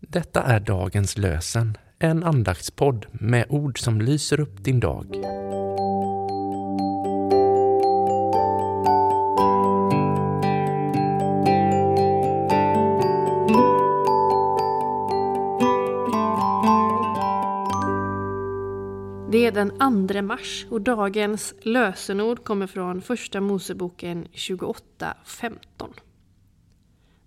[0.00, 5.06] Detta är dagens lösen, en andaktspodd med ord som lyser upp din dag.
[19.30, 25.54] Det är den 2 mars och dagens lösenord kommer från Första Moseboken 28.15.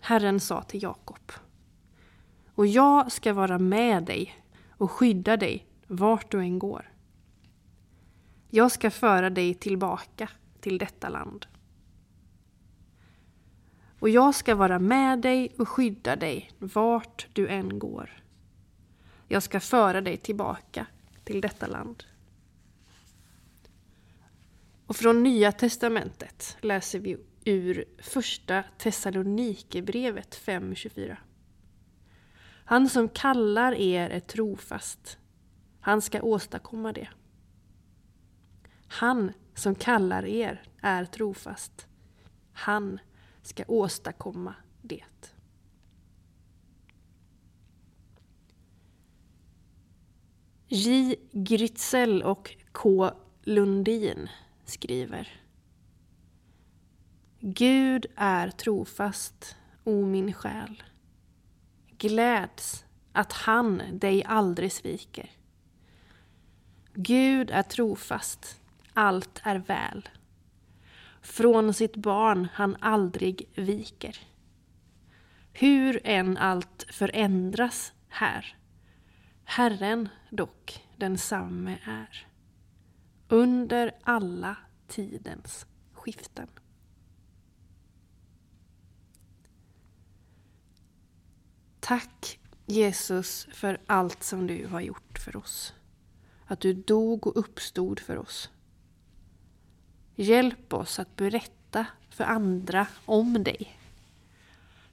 [0.00, 1.32] Herren sa till Jakob.
[2.58, 6.92] Och jag ska vara med dig och skydda dig vart du än går.
[8.50, 11.46] Jag ska föra dig tillbaka till detta land.
[13.98, 18.22] Och jag ska vara med dig och skydda dig vart du än går.
[19.28, 20.86] Jag ska föra dig tillbaka
[21.24, 22.04] till detta land.
[24.86, 31.16] Och från Nya Testamentet läser vi ur Första Thessalonikerbrevet 5.24.
[32.68, 35.18] Han som kallar er är trofast.
[35.80, 37.08] Han ska åstadkomma det.
[38.88, 41.86] Han som kallar er är trofast.
[42.52, 42.98] Han
[43.42, 45.04] ska åstadkomma det.
[50.66, 51.16] J.
[51.32, 53.10] Grytzel och K.
[53.42, 54.28] Lundin
[54.64, 55.40] skriver
[57.40, 60.82] Gud är trofast, o min själ.
[61.98, 65.30] Gläds att han dig aldrig sviker.
[66.94, 68.60] Gud är trofast,
[68.92, 70.08] allt är väl.
[71.22, 74.18] Från sitt barn han aldrig viker.
[75.52, 78.56] Hur än allt förändras här,
[79.44, 82.26] Herren dock densamme är.
[83.28, 84.56] Under alla
[84.88, 86.48] tidens skiften.
[91.88, 95.74] Tack Jesus för allt som du har gjort för oss.
[96.46, 98.50] Att du dog och uppstod för oss.
[100.14, 103.78] Hjälp oss att berätta för andra om dig.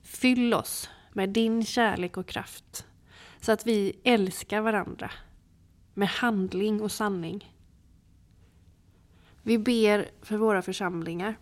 [0.01, 2.85] Fyll oss med din kärlek och kraft
[3.41, 5.11] så att vi älskar varandra
[5.93, 7.55] med handling och sanning.
[9.43, 11.37] Vi ber för våra församlingar.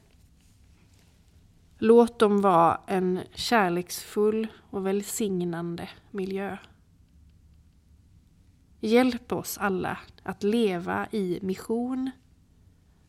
[1.86, 6.58] Låt dem vara en kärleksfull och välsignande miljö.
[8.80, 12.12] Hjälp oss alla att leva i mission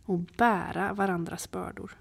[0.04, 1.98] och bära varandras bördor.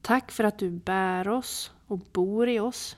[0.00, 2.96] Tack för att du bär oss och bor i oss.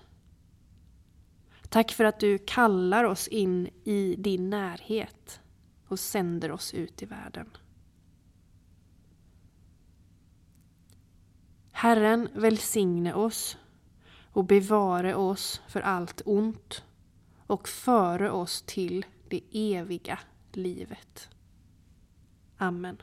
[1.69, 5.41] Tack för att du kallar oss in i din närhet
[5.89, 7.50] och sänder oss ut i världen.
[11.84, 13.59] Herren välsigne oss
[14.33, 16.84] och bevare oss för allt ont
[17.47, 20.19] och före oss till det eviga
[20.53, 21.28] livet.
[22.56, 23.03] Amen.